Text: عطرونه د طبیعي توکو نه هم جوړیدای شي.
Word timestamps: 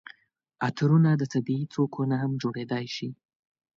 عطرونه 0.67 1.11
د 1.17 1.23
طبیعي 1.33 1.65
توکو 1.73 2.01
نه 2.11 2.17
هم 2.21 2.31
جوړیدای 2.41 2.85
شي. 2.95 3.09